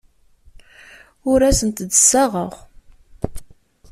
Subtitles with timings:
[1.31, 2.53] Ur asent-d-ssaɣeɣ.